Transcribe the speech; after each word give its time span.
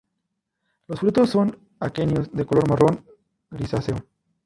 Los 0.87 0.99
frutos 0.99 1.29
son 1.29 1.55
aquenios 1.79 2.31
de 2.31 2.43
color 2.47 2.67
marrón 2.67 3.05
grisáceo. 3.51 3.97